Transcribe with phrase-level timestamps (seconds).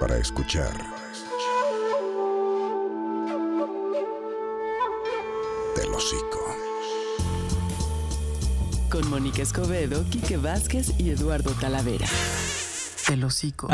[0.00, 0.72] para escuchar.
[5.76, 6.56] Del hocico.
[8.90, 12.06] Con Mónica Escobedo, Quique Vázquez y Eduardo Talavera.
[13.10, 13.68] El hocico.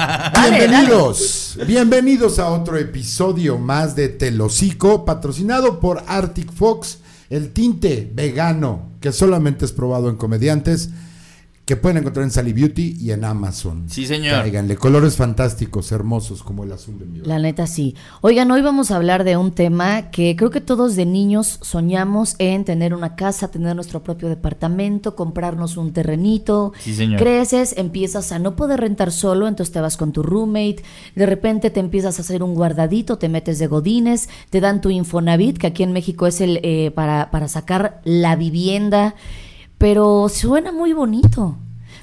[0.49, 6.99] Bienvenidos, bienvenidos a otro episodio más de Telocico, patrocinado por Arctic Fox,
[7.31, 10.91] el tinte vegano que solamente es probado en comediantes,
[11.65, 13.85] que pueden encontrar en Sally Beauty y en Amazon.
[13.89, 14.41] Sí, señor.
[14.41, 17.95] Cáiganle, colores fantásticos, hermosos, como el azul de mi La neta sí.
[18.21, 22.35] Oigan, hoy vamos a hablar de un tema que creo que todos de niños soñamos
[22.39, 26.73] en tener una casa, tener nuestro propio departamento, comprarnos un terrenito.
[26.81, 27.21] Sí, señor.
[27.21, 30.83] Creces, empiezas a no poder rentar solo, entonces te vas con tu roommate,
[31.15, 34.91] de repente te empiezas a hacer un guardadito, te metes de godines, te dan tu
[34.91, 39.15] Infonavit, que aquí en México es el eh, para, para sacar la vivienda,
[39.83, 41.57] pero suena muy bonito.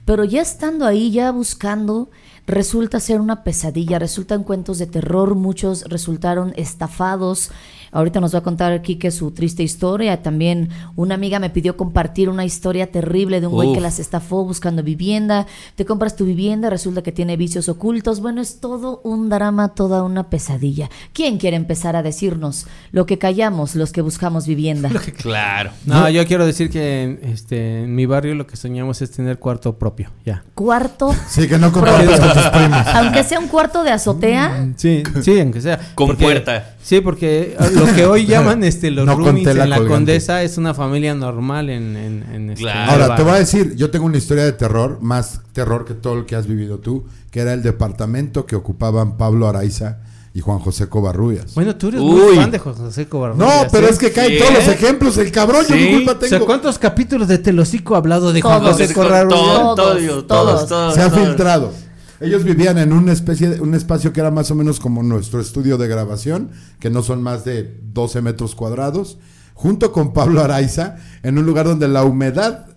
[0.04, 2.10] Pero ya estando ahí, ya buscando,
[2.46, 7.52] resulta ser una pesadilla, resultan cuentos de terror, muchos resultaron estafados.
[7.92, 10.22] Ahorita nos va a contar aquí que su triste historia.
[10.22, 14.44] También una amiga me pidió compartir una historia terrible de un güey que las estafó
[14.46, 15.48] buscando vivienda.
[15.76, 18.20] Te compras tu vivienda, resulta que tiene vicios ocultos.
[18.22, 20.90] Bueno, es todo un drama, toda una pesadilla.
[21.14, 24.90] ¿Quién quiere empezar a decirnos lo que callamos los que buscamos vivienda?
[25.20, 25.72] Claro.
[25.86, 29.38] No, yo quiero decir que en, este, en mi barrio lo que soñamos es tener
[29.40, 30.44] cuarto propio, ya.
[30.56, 32.88] Cuarto, Sí, que no compartas con tus primos.
[32.94, 34.68] aunque sea un cuarto de azotea.
[34.78, 35.80] Sí, sí, aunque sea.
[35.96, 36.76] Con Porque- puerta.
[36.82, 39.88] Sí, porque eh, lo que hoy llaman este, los No roomies en la colgante.
[39.88, 42.92] Condesa es una familia normal en, en, en este, Claro.
[43.04, 46.16] Ahora, te voy a decir, yo tengo una historia de terror, más terror que todo
[46.16, 50.00] lo que has vivido tú, que era el departamento que ocupaban Pablo Araiza
[50.34, 51.54] y Juan José Covarrubias.
[51.56, 52.08] Bueno, tú eres Uy.
[52.22, 53.64] muy fan de José Covarrubias.
[53.64, 53.90] no, pero ¿eh?
[53.90, 56.46] es que caen Sí, todos los ejemplos, el cabrón, yo qué culpa O sea, tengo.
[56.46, 58.62] ¿cuántos capítulos de Telocico ha hablado de Juan.
[58.62, 59.42] José Covarrubias?
[59.42, 60.28] todo, Todos, todos, todos.
[60.28, 61.28] todos, todos, Se ha todos.
[61.28, 61.74] filtrado.
[62.20, 65.40] Ellos vivían en una especie de, un espacio que era más o menos como nuestro
[65.40, 69.20] estudio de grabación, que no son más de 12 metros cuadrados,
[69.54, 72.68] junto con Pablo Araiza, en un lugar donde la humedad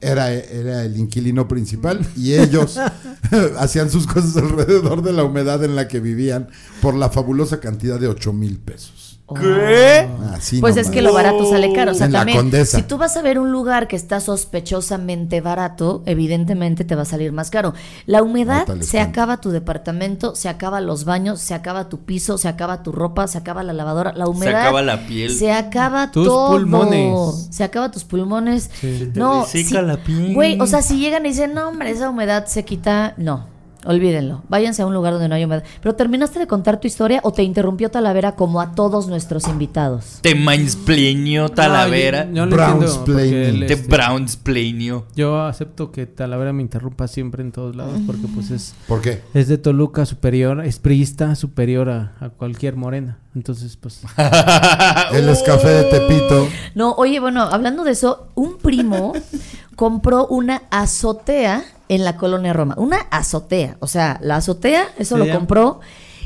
[0.00, 2.78] era, era el inquilino principal y ellos
[3.58, 6.48] hacían sus cosas alrededor de la humedad en la que vivían
[6.80, 8.99] por la fabulosa cantidad de 8 mil pesos.
[9.34, 10.08] ¿Qué?
[10.34, 10.86] Así Pues nomás.
[10.88, 11.92] es que lo barato sale caro.
[11.92, 12.76] O sea, En la también, Condesa.
[12.78, 17.06] si tú vas a ver un lugar que está sospechosamente barato, evidentemente te va a
[17.06, 17.74] salir más caro.
[18.06, 22.48] La humedad se acaba tu departamento, se acaba los baños, se acaba tu piso, se
[22.48, 24.12] acaba tu ropa, se acaba la lavadora.
[24.14, 24.60] La humedad.
[24.62, 25.30] acaba la piel.
[25.34, 26.50] Se acaba Tus todo.
[26.52, 27.48] pulmones.
[27.50, 28.70] Se acaba tus pulmones.
[28.80, 29.10] Sí.
[29.14, 29.74] No, te sí.
[29.74, 30.34] la piel.
[30.34, 33.14] Güey, o sea, si llegan y dicen, no, hombre, esa humedad se quita.
[33.16, 33.46] No.
[33.86, 35.64] Olvídenlo, váyanse a un lugar donde no haya humedad.
[35.80, 40.18] Pero terminaste de contar tu historia o te interrumpió Talavera como a todos nuestros invitados.
[40.20, 42.24] Te mansplainio Talavera.
[42.26, 43.34] No, yo, Brownsplaining.
[43.62, 45.06] él, Te este, brownsplainio.
[45.16, 49.22] Yo acepto que Talavera me interrumpa siempre en todos lados porque pues es ¿Por qué?
[49.32, 53.18] es de Toluca superior, es priista superior a, a cualquier morena.
[53.34, 54.02] Entonces, pues
[55.12, 56.48] El escafé de Tepito.
[56.74, 59.12] No, oye, bueno, hablando de eso, un primo
[59.76, 62.76] compró una azotea en la colonia Roma.
[62.78, 65.80] Una azotea, o sea, la azotea, eso lo compró.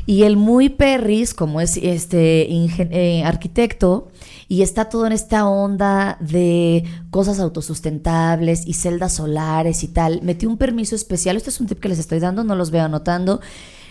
[0.05, 4.09] Y el muy perris, como es este eh, arquitecto,
[4.47, 10.47] y está todo en esta onda de cosas autosustentables y celdas solares y tal, metió
[10.47, 11.35] un permiso especial.
[11.35, 13.41] Este es un tip que les estoy dando, no los veo anotando.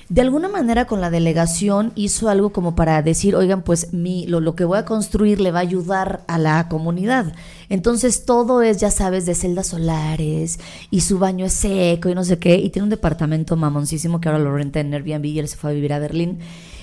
[0.08, 4.40] De alguna manera con la delegación hizo algo como para decir, oigan, pues mi, lo,
[4.40, 7.32] lo que voy a construir le va a ayudar a la comunidad.
[7.70, 10.60] Entonces todo es, ya sabes, de celdas solares
[10.90, 12.56] y su baño es seco y no sé qué.
[12.56, 15.70] Y tiene un departamento mamoncísimo que ahora lo renta en Airbnb y él se fue
[15.70, 16.40] a vivir a Berlín.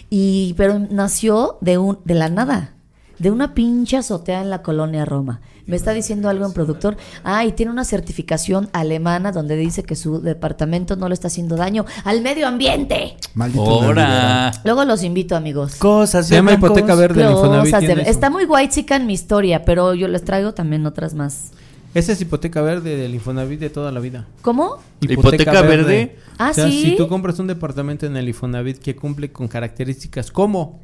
[0.10, 2.74] Y, pero nació de, un, de la nada,
[3.20, 5.42] de una pinche azotea en la colonia Roma.
[5.72, 6.98] Me está diciendo algo en productor.
[7.24, 11.56] Ah, y tiene una certificación alemana donde dice que su departamento no le está haciendo
[11.56, 13.16] daño al medio ambiente.
[13.36, 14.52] Maldito Ahora.
[14.66, 15.76] Luego los invito, amigos.
[15.76, 17.24] Cosas se llama hipoteca verde.
[17.24, 18.02] Cosas de-.
[18.02, 21.52] Está muy white chica en mi historia, pero yo les traigo también otras más.
[21.94, 24.28] Esa es hipoteca verde del Infonavit de toda la vida.
[24.42, 24.78] ¿Cómo?
[25.00, 26.18] ¿Hipoteca verde?
[26.38, 26.82] Ah, o sea, ¿sí?
[26.84, 30.82] si tú compras un departamento en el Infonavit que cumple con características como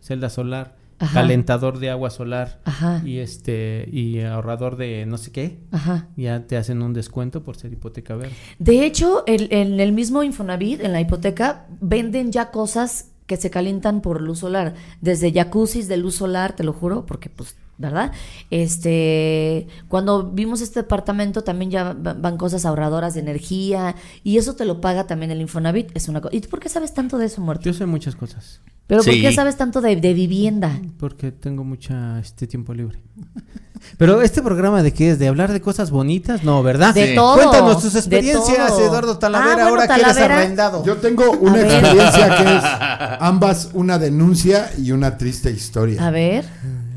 [0.00, 1.14] celda solar, Ajá.
[1.22, 3.02] calentador de agua solar Ajá.
[3.04, 6.08] y este y ahorrador de no sé qué, Ajá.
[6.16, 8.34] ya te hacen un descuento por ser hipoteca verde.
[8.58, 13.48] De hecho, el- en el mismo Infonavit, en la hipoteca, venden ya cosas que se
[13.50, 14.74] calientan por luz solar.
[15.00, 18.12] Desde jacuzzis de luz solar, te lo juro, porque pues, ¿verdad?
[18.50, 24.54] Este, cuando vimos este departamento también ya va- van cosas ahorradoras de energía y eso
[24.54, 25.90] te lo paga también el Infonavit.
[25.94, 26.36] Es una cosa.
[26.36, 27.64] ¿Y tú por qué sabes tanto de eso, Muerto?
[27.64, 28.60] Yo sé muchas cosas.
[28.86, 30.76] Pero ¿por qué sabes tanto de, de vivienda?
[30.98, 32.98] Porque tengo mucha este tiempo libre.
[33.96, 36.92] Pero este programa de qué es, de hablar de cosas bonitas, no, ¿verdad?
[36.92, 37.14] De Sí.
[37.14, 37.36] todo.
[37.36, 38.78] Cuéntanos tus experiencias.
[38.78, 40.84] Eduardo Talavera, Ah, bueno, ahora que eres arrendado.
[40.84, 42.62] Yo tengo una experiencia que es
[43.20, 46.04] ambas una denuncia y una triste historia.
[46.06, 46.44] A ver.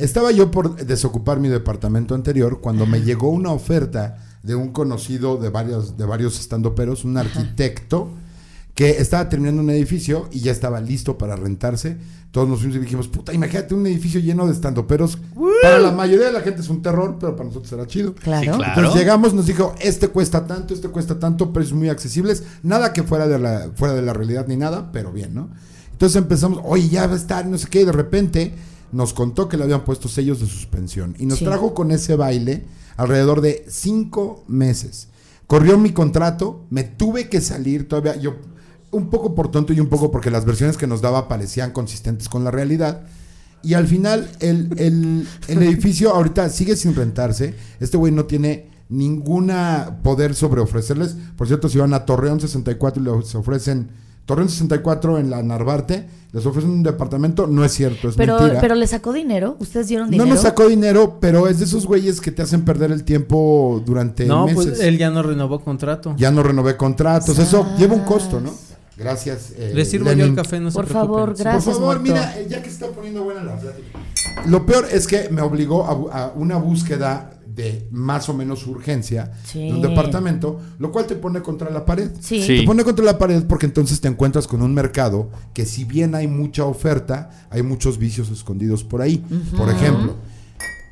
[0.04, 5.38] Estaba yo por desocupar mi departamento anterior cuando me llegó una oferta de un conocido
[5.38, 8.10] de varios, de varios estandoperos, un arquitecto,
[8.76, 11.96] que estaba terminando un edificio y ya estaba listo para rentarse.
[12.32, 15.20] Todos nos fuimos y dijimos, puta, imagínate un edificio lleno de estandoperos.
[15.62, 18.14] Para la mayoría de la gente es un terror, pero para nosotros era chido.
[18.14, 18.42] Claro.
[18.42, 18.74] Sí, claro.
[18.76, 23.04] Entonces llegamos, nos dijo, este cuesta tanto, este cuesta tanto, precios muy accesibles, nada que
[23.04, 25.48] fuera de la, fuera de la realidad ni nada, pero bien, ¿no?
[25.94, 28.54] Entonces empezamos, oye, ya va a estar, no sé qué, y de repente
[28.94, 31.45] nos contó que le habían puesto sellos de suspensión y nos Sí.
[31.45, 32.63] trajo con ese baile
[32.95, 35.07] alrededor de cinco meses.
[35.48, 38.36] Corrió mi contrato, me tuve que salir todavía, yo
[38.92, 42.30] un poco por tonto y un poco porque las versiones que nos daba parecían consistentes
[42.30, 43.01] con la realidad.
[43.63, 47.56] Y al final, el, el- el edificio ahorita sigue sin rentarse.
[47.80, 51.16] Este güey no tiene ninguna poder sobre ofrecerles.
[51.38, 53.89] Por cierto, si van a Torreón 64 y les ofrecen
[54.25, 58.62] Torreón 64 en la Narvarte, les ofrecen un departamento, no es cierto, es Pero, mentira.
[58.62, 59.58] pero le sacó dinero.
[59.60, 60.30] ¿Ustedes dieron no dinero?
[60.34, 64.25] nos sacó dinero, pero es de esos güeyes que te hacen perder el tiempo durante
[64.25, 64.66] no, meses.
[64.66, 66.16] pues él ya no renovó contrato.
[66.18, 68.52] Ya no renové contratos, eso lleva un costo, ¿no?
[68.98, 69.52] Gracias.
[69.58, 71.66] eh, Le sirvo yo el café, no se Por favor, gracias.
[71.66, 74.00] Por favor, mira, eh, ya que se está poniendo buena la plática.
[74.48, 79.60] Lo peor es que me obligó a una búsqueda de más o menos urgencia Sí.
[79.68, 82.10] de un departamento, lo cual te pone contra la pared.
[82.20, 82.42] Sí.
[82.42, 82.60] Sí.
[82.60, 86.16] Te pone contra la pared porque entonces te encuentras con un mercado que si bien
[86.16, 89.24] hay mucha oferta, hay muchos vicios escondidos por ahí.
[89.56, 90.16] Por ejemplo,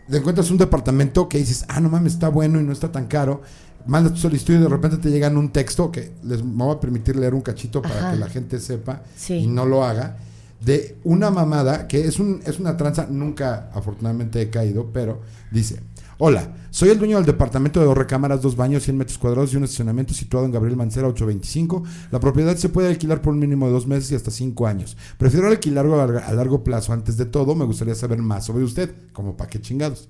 [0.10, 3.08] te encuentras un departamento que dices, ah, no mames, está bueno y no está tan
[3.08, 3.42] caro.
[3.88, 7.16] Mandas tu solicitud y de repente te llegan un texto que les voy a permitir
[7.16, 8.12] leer un cachito para Ajá.
[8.12, 9.34] que la gente sepa Sí.
[9.36, 10.18] y no lo haga.
[10.64, 15.22] De una mamada que es, un, es una tranza, nunca afortunadamente he caído, pero
[15.52, 15.80] dice:
[16.24, 19.58] Hola, soy el dueño del departamento de dos recámaras, dos baños, 100 metros cuadrados y
[19.58, 21.84] un estacionamiento situado en Gabriel Mancera 825.
[22.12, 24.96] La propiedad se puede alquilar por un mínimo de dos meses y hasta cinco años.
[25.18, 26.94] Prefiero alquilarlo a, largo plazo.
[26.94, 30.10] Antes de todo, me gustaría saber más sobre usted, como para qué chingados.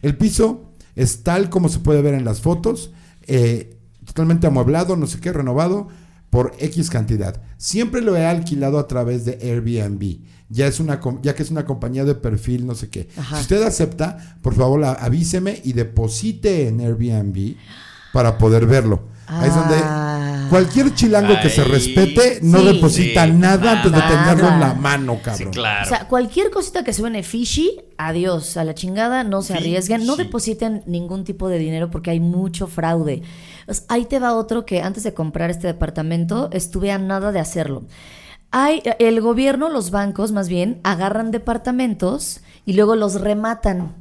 [0.00, 2.92] El piso es tal como se puede ver en las fotos,
[3.26, 5.88] eh, totalmente amueblado, no sé qué, renovado
[6.30, 7.40] por X cantidad.
[7.56, 10.20] Siempre lo he alquilado a través de Airbnb.
[10.50, 13.08] Ya, es una, ya que es una compañía de perfil, no sé qué.
[13.16, 13.36] Ajá.
[13.36, 17.54] Si usted acepta, por favor avíseme y deposite en Airbnb
[18.12, 19.08] para poder verlo.
[19.26, 20.37] Ahí es donde Ah.
[20.48, 22.64] Cualquier chilango que se respete no sí.
[22.66, 25.50] deposita Sí, nada antes de tenerlo en la mano, Sí, cabrón.
[25.52, 25.86] claro.
[25.86, 30.16] O sea, cualquier cosita que suene fishy, adiós, a la chingada, no se arriesguen, no
[30.16, 33.22] depositen ningún tipo de dinero porque hay mucho fraude.
[33.88, 37.84] Ahí te va otro que antes de comprar este departamento estuve a nada de hacerlo.
[38.50, 43.94] Hay, el gobierno, los bancos más bien, agarran departamentos y luego los rematan.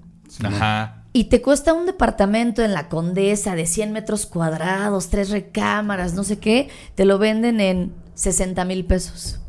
[0.44, 0.97] Ajá.
[1.14, 6.24] Y te cuesta un departamento en la Condesa de 100 metros cuadrados, tres recámaras, no
[6.24, 9.40] sé qué, te lo venden en 60 mil pesos.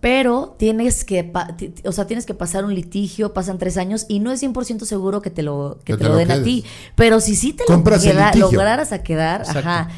[0.00, 1.30] Pero tienes que,
[1.84, 5.22] o sea, tienes que pasar un litigio, pasan tres años y no es 100% seguro
[5.22, 6.64] que te lo, que Que te te lo lo den a ti.
[6.96, 9.60] Pero si sí te lo Compras queda- lograras a quedar, Exacto.
[9.60, 9.88] ajá,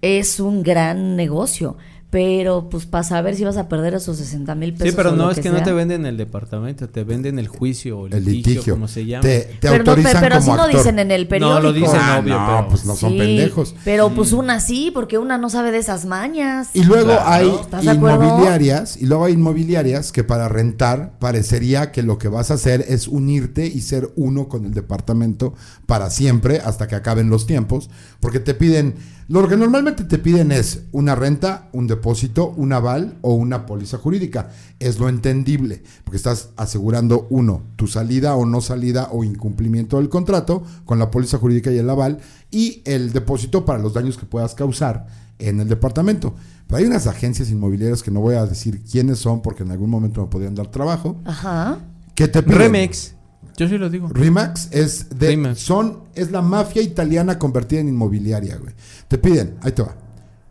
[0.00, 1.76] es un gran negocio.
[2.12, 4.90] Pero pues para saber si vas a perder esos 60 mil pesos.
[4.90, 7.48] Sí, pero o no lo es que no te venden el departamento, te venden el
[7.48, 8.74] juicio o el, El litigio, litigio.
[8.74, 9.22] como se llama.
[9.22, 10.78] Te, te Pero, no, autorizan pero así como no actor.
[10.78, 11.54] dicen en el periódico.
[11.58, 13.74] No, lo dicen, Ah, obvio, no, pero- pues no son Sí, pendejos.
[13.82, 16.68] Pero pues una sí, porque una no sabe de esas mañas.
[16.74, 17.22] Y luego Claro.
[17.72, 22.54] hay inmobiliarias, y luego hay inmobiliarias que para rentar parecería que lo que vas a
[22.54, 25.54] hacer es unirte y ser uno con el departamento
[25.86, 27.88] para siempre hasta que acaben los tiempos,
[28.20, 28.96] porque te piden,
[29.28, 33.98] lo que normalmente te piden es una renta, un depósito, un aval o una póliza
[33.98, 34.50] jurídica.
[34.78, 40.08] Es lo entendible, porque estás asegurando uno, tu salida o no salida o incumplimiento del
[40.08, 42.18] contrato con la póliza jurídica y el aval
[42.50, 45.06] y el depósito para los daños que puedas causar
[45.38, 46.34] en el departamento.
[46.66, 49.90] Pero hay unas agencias inmobiliarias que no voy a decir quiénes son porque en algún
[49.90, 51.20] momento me podrían dar trabajo.
[51.24, 51.78] Ajá.
[52.14, 52.58] que te piden?
[52.58, 53.14] Remex.
[53.56, 54.08] Yo sí lo digo.
[54.08, 55.58] Remax es de Remax.
[55.60, 58.74] son es la mafia italiana convertida en inmobiliaria, güey.
[59.08, 59.96] Te piden, ahí te va.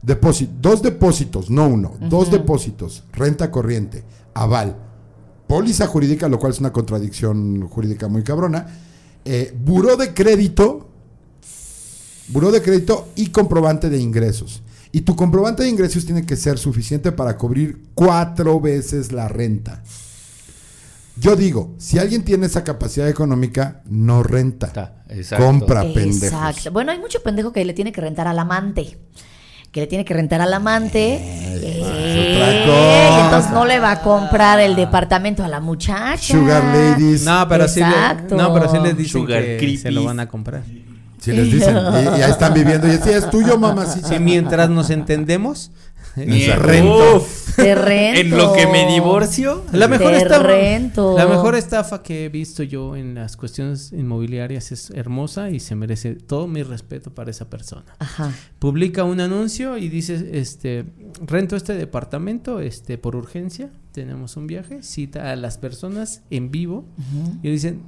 [0.01, 4.03] Depósito, dos depósitos, no uno, dos depósitos, renta corriente,
[4.33, 4.75] aval,
[5.45, 8.65] póliza jurídica, lo cual es una contradicción jurídica muy cabrona,
[9.25, 10.89] eh, buró de crédito,
[12.29, 14.63] buró de crédito y comprobante de ingresos.
[14.91, 19.83] Y tu comprobante de ingresos tiene que ser suficiente para cubrir cuatro veces la renta.
[21.21, 24.65] Yo digo, si alguien tiene esa capacidad económica, no renta.
[24.67, 25.45] Está, exacto.
[25.45, 26.23] Compra pendejos.
[26.23, 26.71] Exacto.
[26.71, 28.97] Bueno, hay mucho pendejo que le tiene que rentar al amante.
[29.71, 33.25] Que le tiene que rentar al amante Eh, otra cosa.
[33.25, 36.17] entonces no le va a comprar el departamento a la muchacha.
[36.33, 37.21] Sugar ladies.
[37.23, 38.35] No, pero sí, le, Exacto.
[38.35, 40.63] no, pero sí les dicen Sugar que se lo van a comprar.
[41.19, 41.77] Si les dicen.
[41.77, 42.87] Y, y ahí están viviendo.
[42.91, 43.85] Y sí, es tuyo, mamá.
[43.85, 45.71] Sí, Sí, mientras nos entendemos.
[46.25, 47.17] Ni- Esa rento.
[47.17, 47.41] Uf.
[47.55, 48.19] Te rento.
[48.21, 49.65] En lo que me divorcio.
[49.73, 50.43] La mejor Te estafa.
[50.43, 51.17] rento.
[51.17, 55.75] La mejor estafa que he visto yo en las cuestiones inmobiliarias es hermosa y se
[55.75, 57.85] merece todo mi respeto para esa persona.
[57.99, 58.31] Ajá.
[58.59, 60.85] Publica un anuncio y dice, este,
[61.25, 66.85] rento este departamento, este, por urgencia, tenemos un viaje, cita a las personas en vivo
[67.43, 67.81] y dicen,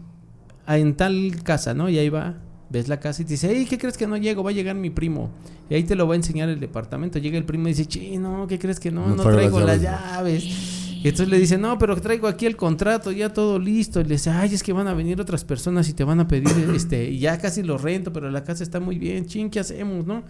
[0.65, 1.87] "Ah, en tal casa, ¿no?
[1.89, 2.35] Y ahí va,
[2.73, 4.43] ves la casa y te dice, hey, ¿qué crees que no llego?
[4.43, 5.29] Va a llegar mi primo.
[5.69, 7.19] Y ahí te lo va a enseñar el departamento.
[7.19, 9.07] Llega el primo y dice, che, no, ¿qué crees que no?
[9.07, 10.43] No No, traigo las llaves".
[10.43, 10.79] llaves.
[11.03, 13.99] Y entonces le dice, no, pero traigo aquí el contrato, ya todo listo.
[14.01, 16.27] Y le dice, ay, es que van a venir otras personas y te van a
[16.27, 19.59] pedir, este, y ya casi lo rento, pero la casa está muy bien, ching, ¿qué
[19.59, 20.23] hacemos, no?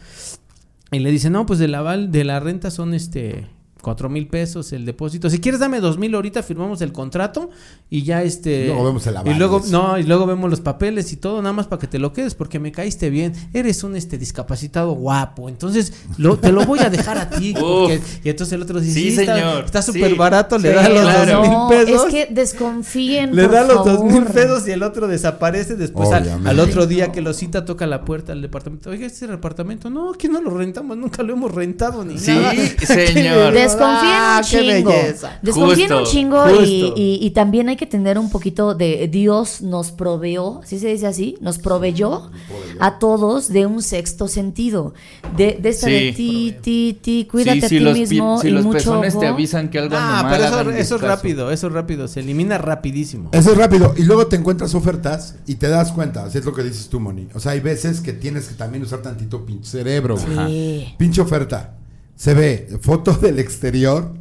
[0.92, 3.48] Y le dice, no, pues del aval, de la renta son este
[3.84, 5.30] cuatro mil pesos el depósito.
[5.30, 7.52] Si quieres dame dos mil ahorita firmamos el contrato
[7.90, 10.62] y ya este Y luego vemos el aval, Y luego no, y luego vemos los
[10.62, 13.34] papeles y todo, nada más para que te lo quedes porque me caíste bien.
[13.54, 17.54] Eres un este discapacitado guapo, entonces lo, te lo voy a dejar a ti.
[17.60, 19.92] porque- y entonces el otro dice, Sí, sí, señor, está sí.
[19.92, 21.32] súper barato, le Sí, da los claro.
[21.34, 22.06] dos mil No, pesos.
[22.08, 23.36] es que desconfíen.
[23.36, 25.76] Le por da los dos mil pesos y el otro desaparece.
[25.76, 28.90] Después al, al otro día que lo cita, toca la puerta del departamento.
[28.90, 32.54] Oiga, este departamento, no, aquí no lo rentamos, nunca lo hemos rentado ni Sí, nada.
[32.86, 33.54] señor.
[33.74, 34.90] Desconfíen Ah, un qué chingo.
[34.92, 35.40] belleza.
[35.42, 36.94] Desconfíen un chingo y, justo.
[36.98, 41.08] y- y también hay que tener un poquito de Dios nos proveó, ¿sí se dice
[41.08, 41.38] así?
[41.42, 42.32] Nos proveyó
[42.80, 44.94] a todos de un sexto sentido.
[45.38, 48.52] De, de esta de ti, ti, ti, cuídate Sí, a ti los, mismo si y
[48.52, 51.08] los mucho pezones te avisan que algo anda Ah, mal, pero eso, es caso.
[51.08, 53.30] rápido, eso es rápido, se elimina rapidísimo.
[53.32, 53.94] Eso es rápido.
[53.98, 56.26] Y luego te encuentras ofertas y te das cuenta.
[56.26, 57.28] Así es lo que dices tú, Moni.
[57.34, 60.18] O sea, hay veces que tienes que también usar tantito pinche cerebro.
[60.18, 60.94] Sí.
[60.98, 61.76] Pinche oferta.
[62.16, 64.14] Se ve fotos del exterior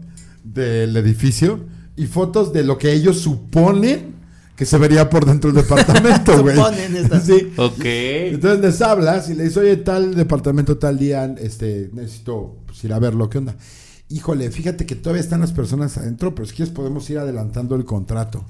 [0.45, 1.61] del edificio
[1.97, 4.13] y fotos de lo que ellos suponen
[4.57, 6.57] que se vería por dentro del departamento, güey.
[6.57, 7.25] Suponen estas.
[7.25, 7.53] Sí.
[7.57, 7.85] Ok.
[7.85, 12.93] Entonces les hablas y le dices, oye, tal departamento, tal día, este, necesito pues, ir
[12.93, 13.57] a verlo, ¿qué onda?
[14.09, 17.85] Híjole, fíjate que todavía están las personas adentro, pero si quieres podemos ir adelantando el
[17.85, 18.45] contrato.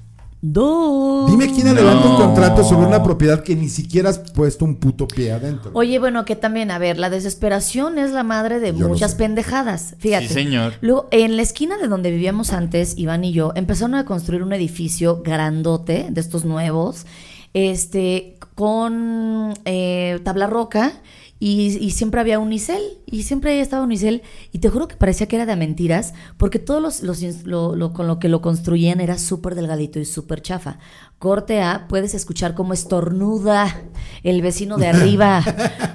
[0.45, 1.31] Dos.
[1.31, 2.19] Dime quién adelanta un No.
[2.19, 5.71] contrato sobre una propiedad que ni siquiera has puesto un puto pie adentro.
[5.73, 9.95] Oye, bueno, que también, a ver, la desesperación es la madre de Yo muchas pendejadas.
[10.01, 10.27] Fíjate.
[10.27, 10.75] Sí, señor.
[10.81, 14.53] Luego, en la esquina de donde vivíamos antes, Iván y yo, empezaron a construir un
[14.53, 17.07] edificio grandote, de estos nuevos,
[17.55, 20.93] este, con eh, tabla roca.
[21.45, 24.23] Y, y siempre había unicel, y siempre ahí estaba unicel,
[24.53, 27.93] y te juro que parecía que era de mentiras, porque todos los, los lo- lo-
[27.93, 30.79] con lo que lo construían era súper delgadito y súper chafa.
[31.19, 33.67] Corte A, puedes escuchar cómo estornuda
[34.23, 35.43] el vecino de arriba,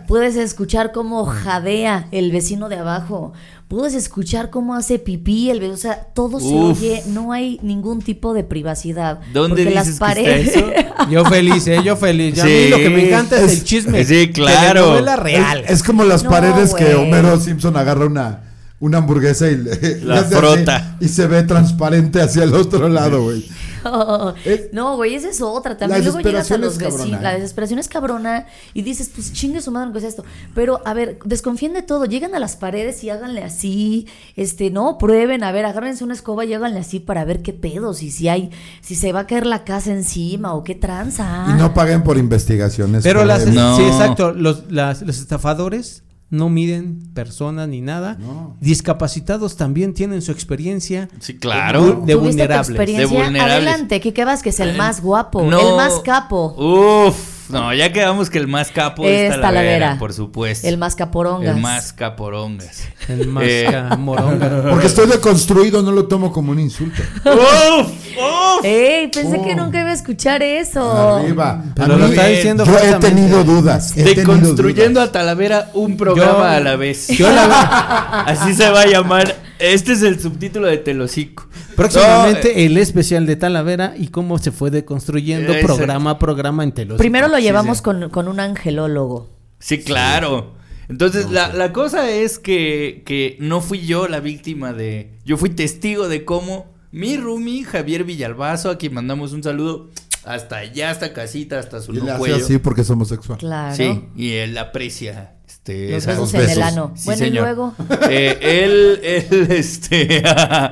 [0.05, 3.31] puedes escuchar cómo jadea el vecino de abajo,
[3.67, 6.77] puedes escuchar cómo hace pipí el vecino, o sea, todo se Uf.
[6.79, 9.19] oye, no hay ningún tipo de privacidad.
[9.33, 10.71] ¿Dónde dices que está eso?
[11.11, 11.79] Yo feliz, ¿eh?
[11.83, 12.37] Yo feliz.
[12.37, 12.69] Y a mí Sí.
[12.69, 14.03] lo que me encanta es, Es- el chisme.
[14.05, 14.97] sí, claro.
[14.97, 15.63] Es, real.
[15.67, 16.95] es como las No, paredes que.
[16.95, 18.43] Homero Simpson agarra una,
[18.79, 20.75] una hamburguesa y le, La frota.
[20.97, 23.45] así y se ve transparente hacia el otro lado, güey.
[24.45, 25.77] Es- No, güey, esa es otra.
[25.77, 27.21] También La luego llegas a los vecinos.
[27.21, 27.35] La ¿eh?
[27.39, 30.23] desesperación es cabrona y dices, pues chingue su madre, ¿qué es esto?
[30.53, 32.05] Pero, a ver, desconfíen de todo.
[32.05, 34.07] Llegan a las paredes y háganle así.
[34.35, 38.03] Este, no, prueben, a ver, agárrense una escoba y háganle así para ver qué pedos.
[38.03, 38.51] Y si hay,
[38.81, 41.47] si se va a caer la casa encima o qué tranza.
[41.49, 43.03] Y no paguen por investigaciones.
[43.03, 43.45] Pero las.
[43.47, 43.75] No.
[43.77, 44.33] sí, exacto.
[44.33, 48.15] Los, las- los estafadores no miden personas ni nada.
[48.19, 48.57] No.
[48.59, 51.07] Discapacitados también tienen su experiencia.
[51.19, 51.81] Sí, claro.
[51.85, 52.69] de ¿Tuviste tu vulnerables.
[52.69, 53.07] experiencia?
[53.17, 53.55] De vulnerables.
[53.67, 55.59] Adelante, Kike Vázquez, el más guapo, No.
[55.69, 57.15] el más capo, Uf,
[57.49, 59.99] no, ya quedamos que el más capo es, Es Talavera, Talavera.
[59.99, 60.67] por supuesto.
[60.67, 61.55] el más caporongas.
[61.55, 62.83] El más caporongas.
[63.07, 63.83] El más Eh.
[63.97, 64.63] moronga.
[64.69, 67.01] Porque estoy deconstruido, no lo tomo como un insulto.
[67.25, 67.87] ¡Uf!
[67.87, 68.63] ¡Uf!
[68.65, 69.07] ¡Ey!
[69.09, 69.55] Pensé que Oh.
[69.55, 71.17] nunca iba a escuchar eso.
[71.17, 71.63] Arriba.
[71.75, 73.91] Pero A lo mí- está diciendo Yo he tenido dudas.
[73.91, 75.09] he tenido Deconstruyendo dudas.
[75.09, 77.07] a Talavera un programa Yo- a la vez.
[77.09, 79.46] Yo la Así se va a llamar.
[79.59, 81.47] Este es el subtítulo de Telocico.
[81.75, 86.63] Próximamente No, eh, el especial de Talavera y cómo se fue deconstruyendo programa a programa
[86.63, 86.97] en Telocico.
[86.97, 87.83] Primero lo llevamos sí.
[87.83, 89.29] Con, con un angelólogo.
[89.59, 90.55] Sí, claro.
[90.89, 95.17] Entonces, la, la cosa es que, que no fui yo la víctima de...
[95.25, 99.89] Yo fui testigo de cómo mi roomie, Javier Villalbazo, a quien mandamos un saludo
[100.27, 103.39] hasta allá, hasta casita, hasta su Y hace así porque es homosexual.
[103.39, 103.75] Claro.
[103.75, 106.93] Sí, y él aprecia este, Los besos en el ano.
[106.95, 107.33] Sí, bueno, señor.
[107.33, 107.75] y luego.
[108.09, 110.23] Eh, él, él, este,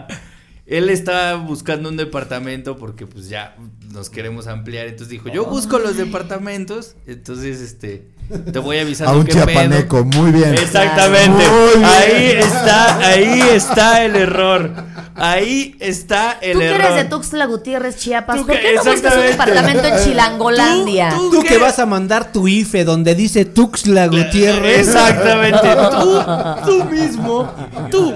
[0.66, 3.56] él está buscando un departamento porque pues ya
[3.92, 4.88] nos queremos ampliar.
[4.88, 6.96] Entonces dijo, yo busco los departamentos.
[7.08, 8.10] Entonces, este,
[8.52, 9.46] te voy A avisando un qué pedo.
[9.46, 10.54] chiapaneco, muy bien.
[10.54, 11.44] Exactamente.
[11.48, 11.86] Muy bien.
[11.86, 14.72] Ahí está, ahí está el error.
[15.18, 16.82] Ahí está el Tú que error.
[16.82, 21.10] eres de Tuxtla Gutiérrez, Chiapas, ¿por qué no buscas un departamento en Chilangolandia?
[21.12, 21.48] Tú- Tú qué?
[21.48, 24.88] que vas a mandar tu IFE donde dice Tuxtla Gutiérrez.
[24.88, 25.60] Exactamente.
[26.02, 26.22] Tú,
[26.66, 27.50] tú mismo.
[27.90, 28.14] Tú.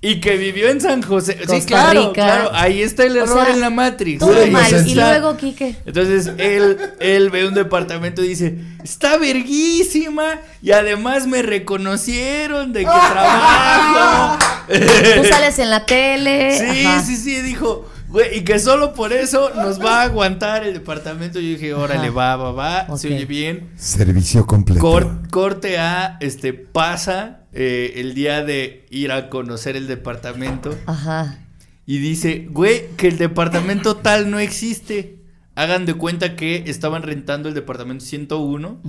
[0.00, 1.38] Y que vivió en San José.
[1.40, 2.12] Sí, Costa claro, Rica.
[2.12, 2.50] claro.
[2.54, 4.20] Ahí está el O error sea, en la Matrix.
[4.20, 4.86] Todo mal.
[4.88, 5.76] Y luego, Quique.
[5.86, 12.80] Entonces él, él ve un departamento y dice, está verguísima y además me reconocieron de
[12.80, 14.38] que trabajo.
[15.18, 16.58] Tú sales en la tele.
[16.58, 17.02] Sí, ajá.
[17.02, 21.40] sí, sí, dijo, güey, y que solo por eso nos va a aguantar el departamento.
[21.40, 22.10] Yo dije, órale, Ajá.
[22.10, 22.52] va, va,
[22.86, 23.70] va, se oye bien.
[23.76, 24.80] Servicio completo.
[24.80, 31.38] Cor- corte A, este, pasa eh, el día de ir a conocer el departamento Ajá.
[31.86, 35.16] y dice, güey, que el departamento tal no existe.
[35.54, 38.80] Hagan de cuenta que estaban rentando el departamento 101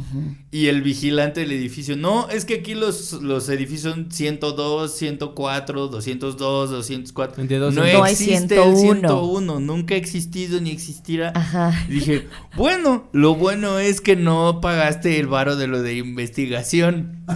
[0.50, 5.88] y el vigilante del edificio, no, es que aquí los, los edificios son 102, 104,
[5.90, 7.42] 202, 204.
[7.42, 9.00] El de dos no, No hay existe el 101.
[9.10, 11.34] 101, nunca ha existido ni existirá.
[11.36, 11.74] Ajá.
[11.90, 17.24] Y dije, bueno, lo bueno es que no pagaste el varo de lo de investigación.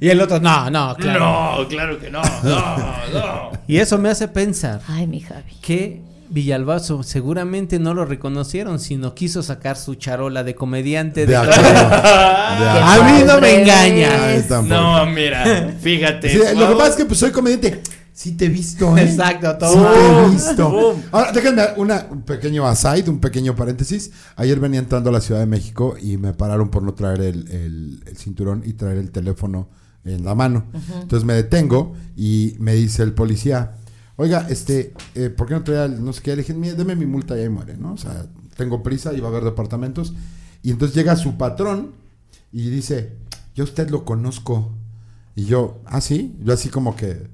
[0.00, 1.20] Y el otro, no, no, claro.
[1.58, 2.76] No, claro que no, no,
[3.12, 3.50] no.
[3.66, 5.52] Y eso me hace pensar Ay, mi Javi.
[5.62, 11.20] que Villalbazo seguramente no lo reconocieron, sino quiso sacar su charola de comediante.
[11.20, 11.62] De De acuerdo.
[11.62, 14.08] De A mí no me Al engaña.
[14.12, 14.48] Ay, revés.
[14.48, 14.80] tampoco.
[14.80, 16.28] No, mira, fíjate.
[16.30, 17.82] Sí, lo que pasa es que pues soy comediante.
[18.12, 19.02] Sí te he visto, ¿eh?
[19.02, 19.92] Exacto, Sí todo.
[19.92, 20.70] te he visto.
[20.70, 21.02] Boom.
[21.12, 24.10] Ahora, déjenme una, un pequeño aside, un pequeño paréntesis.
[24.36, 27.46] Ayer venía entrando a la Ciudad de México y me pararon por no traer el,
[27.50, 29.68] el- el cinturón y traer el teléfono
[30.06, 30.64] en la mano.
[31.02, 33.72] Entonces me detengo y me dice el policía,
[34.16, 36.30] oiga, este, eh, ¿por qué no trae el no sé qué?
[36.30, 37.92] Le dije, "Mire, deme mi multa y ahí muere, ¿no?
[37.92, 40.14] O sea, tengo prisa y va a haber departamentos.
[40.62, 41.92] Y entonces llega su patrón
[42.52, 43.12] y dice,
[43.54, 44.72] yo a usted lo conozco.
[45.34, 46.34] Y yo, ¿ah, sí?
[46.42, 47.28] Yo así como que...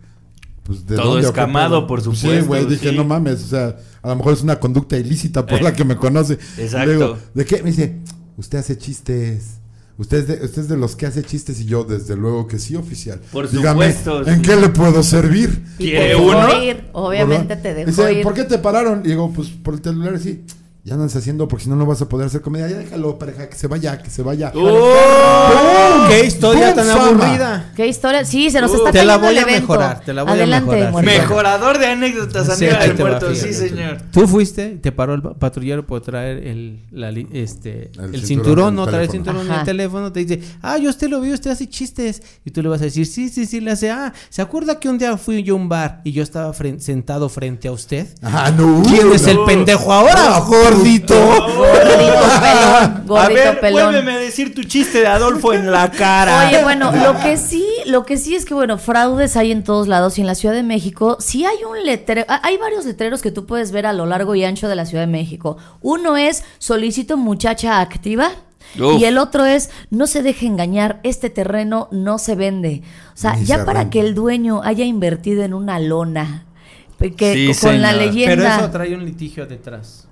[0.64, 2.96] Pues, ¿de Todo dónde escamado, por Pues supuesto, Sí, güey, dije, sí.
[2.96, 5.96] no mames, o sea, a lo mejor es una conducta ilícita por la que me
[5.96, 6.34] conoce.
[6.56, 6.90] Exacto.
[6.90, 7.62] Digo, ¿de qué?
[7.62, 8.00] Me dice,
[8.36, 9.58] usted hace chistes.
[10.02, 12.58] Usted es, de, usted es de los que hace chistes y yo, desde luego que
[12.58, 13.20] sí, oficial.
[13.30, 14.42] Por Dígame, supuesto, ¿En sí.
[14.42, 15.62] qué le puedo servir?
[15.78, 16.60] ¿Quiere uno?
[16.60, 17.62] ir, obviamente ¿Verdad?
[17.62, 18.22] te dejó Dice, ir.
[18.24, 19.02] ¿por qué te pararon?
[19.04, 20.42] Y digo, pues por el celular, sí.
[20.84, 22.68] Ya andas haciendo porque si no, no vas a poder hacer comedia.
[22.68, 24.52] Ya déjalo, pareja, que se vaya, que se vaya.
[24.56, 26.06] ¡Oh!
[26.08, 27.06] ¡Qué historia ¡Bum, tan fama!
[27.26, 27.72] aburrida!
[27.76, 28.24] ¿Qué historia?
[28.24, 29.60] Sí, se nos Uh, está te la voy a evento.
[29.60, 30.92] mejorar, te la voy a Adelante, mejorar.
[30.92, 31.10] muerto.
[31.12, 33.34] Mejorador de anécdotas, ahí del muerto.
[33.34, 33.98] Sí, señor.
[34.10, 38.26] Tú fuiste, te paró el pa- patrullero por traer el, la este, El el, cinturón,
[38.26, 39.60] cinturón, el no traer el cinturón en Ajá.
[39.60, 42.22] el teléfono, te dice, ah, yo usted lo vi, usted hace chistes.
[42.44, 44.88] Y tú le vas a decir, sí, sí, sí, le hace, ah, ¿se acuerda que
[44.88, 48.08] un día fui yo a un bar y yo estaba fren- sentado frente a usted?
[48.22, 48.82] Ah, no.
[48.84, 49.30] ¿Quién es no.
[49.30, 50.40] el pendejo ahora,
[50.74, 51.14] gordito?
[51.14, 53.82] Gordito pelón, gordito a ver, pelón.
[53.92, 56.48] vuélveme a decir tu chiste de Adolfo en la cara.
[56.48, 59.88] Oye, bueno, lo que sí, lo que sí es que bueno, fraudes hay en todos
[59.88, 63.30] lados y en la Ciudad de México sí hay un letrero, hay varios letreros que
[63.30, 65.56] tú puedes ver a lo largo y ancho de la Ciudad de México.
[65.80, 68.30] Uno es solicito muchacha activa.
[68.80, 69.00] Uf.
[69.00, 72.82] Y el otro es, no se deje engañar, este terreno no se vende.
[73.12, 73.90] O sea, Ni ya se para renta.
[73.90, 76.46] que el dueño haya invertido en una lona,
[77.16, 78.34] que Sí, con la leyenda...
[78.36, 80.06] Pero eso trae un litigio detrás.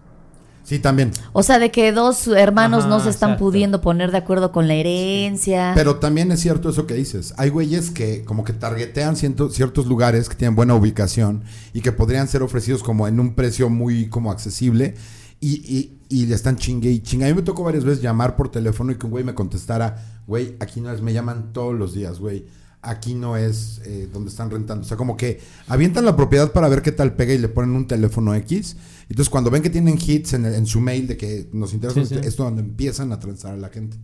[0.71, 1.11] Sí, también.
[1.33, 3.45] O sea, de que dos hermanos Ajá, no se están exacto.
[3.45, 5.73] pudiendo poner de acuerdo con la herencia.
[5.75, 7.35] Pero también es cierto eso que dices.
[7.39, 11.91] Hay güeyes que como que targetean ciento- ciertos lugares que tienen buena ubicación y que
[11.91, 14.95] podrían ser ofrecidos como en un precio muy como accesible
[15.41, 17.25] y, y, y le están chingue y chingue.
[17.27, 20.23] A mí me tocó varias veces llamar por teléfono y que un güey me contestara,
[20.29, 22.47] güey, aquí no es, me llaman todos los días, güey.
[22.83, 24.85] Aquí no es eh, donde están rentando.
[24.85, 27.73] O sea, como que avientan la propiedad para ver qué tal pega y le ponen
[27.77, 28.77] un teléfono X.
[29.11, 32.01] Entonces, cuando ven que tienen hits en, el- en su mail de que nos interesa,
[32.05, 32.21] Sí, sí.
[32.27, 33.99] es donde empiezan a transar a la gente.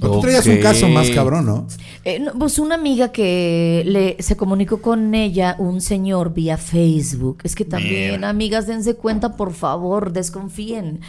[0.00, 1.66] Pero tú traías un caso más cabrón, ¿no?
[2.04, 7.38] Eh, no, pues una amiga que le se comunicó con ella un señor vía Facebook.
[7.42, 8.28] Es que también, Mira.
[8.28, 11.00] amigas, dense cuenta, por favor, desconfíen.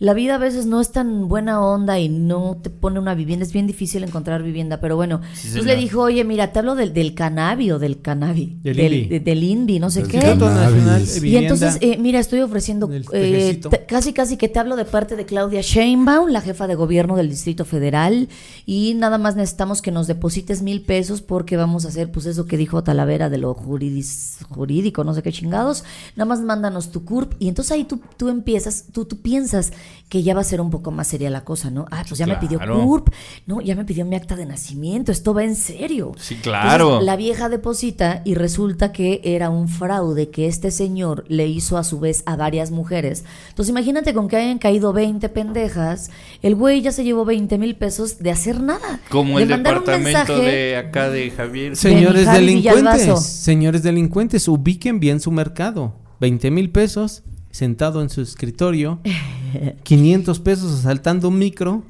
[0.00, 3.44] La vida a veces no es tan buena onda y no te pone una vivienda.
[3.44, 5.20] Es bien difícil encontrar vivienda, pero bueno.
[5.34, 5.66] Sí, Entonces señor.
[5.66, 8.62] le dijo, oye, mira, te hablo del, del cannabis o del cannabis.
[8.62, 9.08] Del del, INVI.
[9.08, 10.18] de- del INVI, no sé Del qué.
[10.18, 14.84] Nacional de Y entonces, eh, mira, estoy ofreciendo eh, casi, casi que te hablo de
[14.84, 18.28] parte de Claudia Sheinbaum, la jefa de gobierno del Distrito Federal,
[18.66, 22.46] y nada más necesitamos que nos deposites mil pesos porque vamos a hacer, pues eso
[22.46, 25.82] que dijo Talavera de lo juridis- jurídico, no sé qué chingados.
[26.14, 29.72] Nada más mándanos tu CURP y entonces ahí tú, tú empiezas, tú, tú piensas
[30.08, 31.86] que ya va a ser un poco más seria la cosa, ¿no?
[31.90, 32.58] Ah, pues ya me pidió.
[32.58, 33.08] CURP,
[33.46, 36.12] no, ya me pidió mi acta de nacimiento, esto va en serio.
[36.18, 36.84] Sí, claro.
[36.84, 41.76] Entonces, la vieja deposita y resulta que era un fraude que este señor le hizo
[41.76, 43.24] a su vez a varias mujeres.
[43.50, 46.10] Entonces imagínate con que hayan caído 20 pendejas,
[46.42, 49.00] el güey ya se llevó 20 mil pesos de hacer nada.
[49.10, 51.76] Como Le el un departamento mensaje- de acá de Javier.
[51.76, 53.16] Señores delincuentes, Villalbazo.
[53.18, 55.94] señores delincuentes, ubiquen bien su mercado.
[56.20, 59.00] 20 mil pesos sentado en su escritorio,
[59.82, 61.82] 500 pesos asaltando un micro,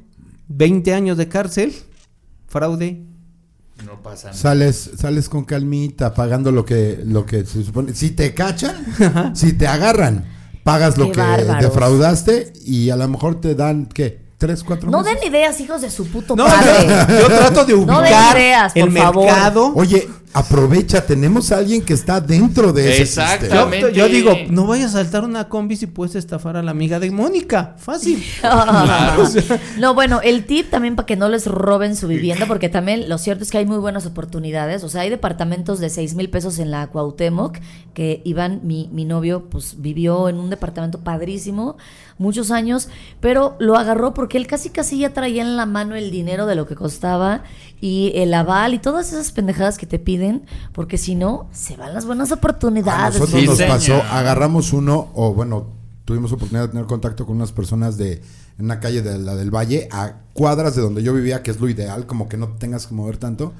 [0.48, 1.72] 20 años de cárcel,
[2.46, 3.02] fraude.
[3.86, 4.38] No pasa nada.
[4.38, 7.94] Sales, sales con calmita, pagando lo que, lo que se supone.
[7.94, 8.74] Si te cachan,
[9.34, 10.24] si te agarran,
[10.64, 11.62] pagas lo Qué que bárbaros.
[11.62, 14.26] defraudaste y a lo mejor te dan, ¿qué?
[14.36, 15.20] ¿Tres, cuatro No meses?
[15.20, 16.86] den ideas, hijos de su puto No, padre.
[17.08, 19.24] yo, yo trato de No den ubicar ideas, por el favor.
[19.24, 19.72] mercado.
[19.74, 23.46] Oye, aprovecha, tenemos a alguien que está dentro de ese Exacto.
[23.46, 23.54] sistema.
[23.54, 23.98] Yo, Exactamente.
[23.98, 27.10] yo digo, no vayas a saltar una combi si puedes estafar a la amiga de
[27.10, 27.74] Mónica.
[27.78, 28.22] Fácil.
[29.78, 33.18] No, bueno, el tip también para que no les roben su vivienda, porque también lo
[33.18, 34.84] cierto es que hay muy buenas oportunidades.
[34.84, 37.58] O sea, hay departamentos de 6 mil pesos en la Cuauhtémoc,
[37.94, 41.76] que Iván, mi, mi novio, pues vivió en un departamento padrísimo
[42.18, 42.88] muchos años,
[43.20, 46.56] pero lo agarró porque él casi casi ya traía en la mano el dinero de
[46.56, 47.44] lo que costaba
[47.80, 51.94] y el aval y todas esas pendejadas que te piden, porque si no, se van
[51.94, 53.20] las buenas A oportunidades.
[53.20, 53.72] nosotros Sí, nos señor.
[53.76, 55.68] pasó, agarramos uno, o bueno,
[56.04, 58.22] tuvimos oportunidad de tener contacto con unas personas de
[58.58, 61.60] en una calle de la del Valle, a cuadras de donde yo vivía, que es
[61.60, 63.52] lo ideal, como que no tengas que mover tanto,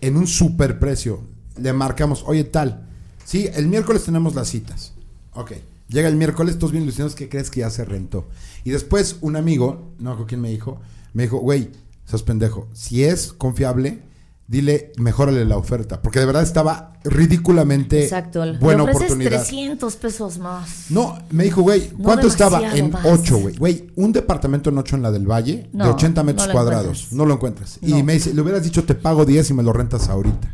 [0.00, 1.20] en un super precio.
[1.58, 2.86] Le marcamos, oye, tal,
[3.24, 4.94] sí, el miércoles tenemos las citas.
[5.34, 5.52] Ok,
[5.88, 8.28] llega el miércoles, todos bien ilusionados, ¿qué crees que ya se rentó?
[8.64, 10.80] Y después un amigo, no me quién me dijo,
[11.12, 11.68] me dijo, güey,
[12.10, 14.02] sos pendejo, si es confiable,
[14.50, 18.42] dile, mejórale la oferta, porque de verdad estaba ridículamente Exacto.
[18.58, 19.42] Buena oportunidad.
[19.42, 20.86] 300 pesos más.
[20.90, 22.76] No, me dijo, güey, No ¿cuánto estaba?
[22.76, 23.06] En más.
[23.06, 23.56] 8, güey.
[23.56, 27.12] Güey, un departamento en 8 en la del Valle, de No, 80 metros no cuadrados.
[27.12, 27.78] No lo encuentras.
[27.80, 30.52] Y me dice, le hubieras dicho, te pago 10 y me lo rentas ahorita.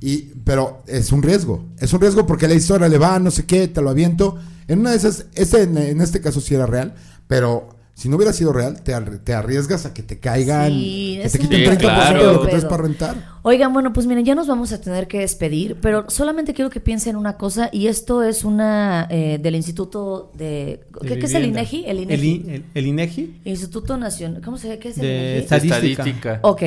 [0.00, 1.66] Y, pero es un riesgo.
[1.78, 4.36] Es un riesgo porque la historia le va, no sé qué, te lo aviento.
[4.66, 6.94] En una de esas, este, en, en este caso sí era real,
[7.28, 11.18] pero si no hubiera sido real, te, ar- te arriesgas a que te caigan, Sí,
[11.22, 13.28] que te un quiten Sí, 30% de lo que traes para rentar.
[13.42, 16.80] Oigan, bueno, pues miren, ya nos vamos a tener que despedir, pero solamente quiero que
[16.80, 20.80] piensen una cosa, y esto es una eh, del Instituto de...
[21.02, 21.44] ¿Qué, De qué es el.
[21.46, 21.84] INEGI?
[21.86, 22.26] El El, INEGI.
[22.28, 24.40] I- el- el INEGI Instituto Nacional...
[24.42, 24.80] ¿Cómo se llama?
[24.80, 25.38] ¿Qué es el de INEGI?
[25.42, 25.86] estadística.
[25.88, 26.40] Estadística.
[26.42, 26.62] Ok,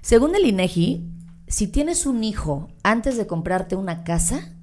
[0.00, 1.04] según el INEGI,
[1.48, 4.54] si tienes un hijo antes de comprarte una casa,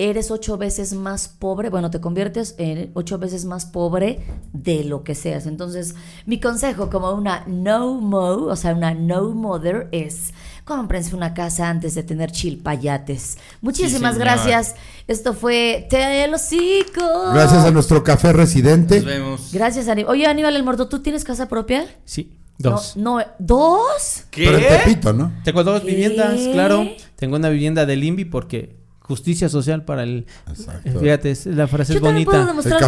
[0.00, 4.20] eres ocho veces más pobre, bueno, te conviertes en ocho veces más pobre
[4.54, 5.44] de lo que seas.
[5.44, 10.32] Entonces, mi consejo como una no mo, o sea, una no mother es
[10.64, 13.36] cómprense una casa antes de tener chilpayates.
[13.60, 14.74] Muchísimas gracias.
[15.06, 17.32] Esto fue Te el hocico.
[17.34, 18.96] Gracias a nuestro café residente.
[18.96, 19.50] Nos vemos.
[19.52, 20.12] Gracias, Aníbal.
[20.12, 21.84] Oye, Aníbal el Muerto, ¿tú tienes casa propia?
[22.06, 22.96] Sí, dos.
[22.96, 24.24] No, no, ¿dos?
[24.34, 25.30] Pero en Tepito, ¿no?
[25.44, 25.88] Tengo dos ¿Qué?
[25.88, 26.88] viviendas, claro.
[27.16, 28.79] Tengo una vivienda del INVI porque
[29.10, 30.26] justicia social para el...
[30.48, 31.00] Exacto.
[31.00, 32.46] Fíjate, es- la frase Yo es puedo bonita.
[32.46, 32.80] demostrar.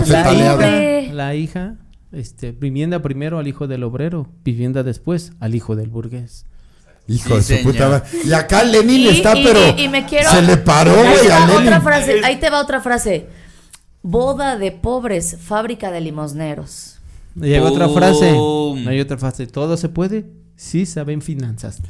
[1.12, 1.74] La hija,
[2.12, 6.46] este, vivienda primero al hijo del obrero, vivienda después al hijo del burgués.
[7.08, 7.72] Hijo Sí, de su señor.
[7.72, 8.08] puta madre.
[8.24, 11.08] Y acá Lenin Y- está, y- pero y- y me quiero- se le paró, Ahí
[11.08, 11.62] güey, te a va Lenin.
[11.62, 13.26] otra frase, ahí te va otra frase.
[14.02, 16.98] Boda de pobres, fábrica de limosneros.
[17.34, 18.32] Y hay otra frase.
[18.32, 18.86] Boom.
[18.86, 19.46] Hay otra frase.
[19.48, 21.80] Todo se puede si saben finanzas.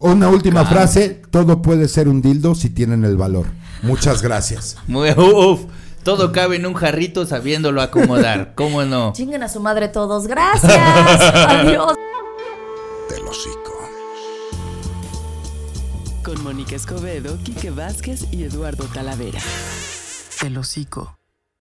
[0.00, 3.46] Una última frase, todo puede ser un dildo si tienen el valor.
[3.82, 4.76] Muchas gracias.
[4.86, 5.62] Muy, uf,
[6.04, 8.52] todo cabe en un jarrito sabiéndolo acomodar.
[8.56, 9.12] ¿Cómo no?
[9.12, 10.28] Chinguen a su madre todos.
[10.28, 10.72] Gracias.
[11.34, 11.96] Adiós.
[13.10, 13.72] Del hocico.
[16.22, 19.40] Con Mónica Escobedo, Quique Vázquez y Eduardo Talavera.
[20.44, 21.17] El hocico.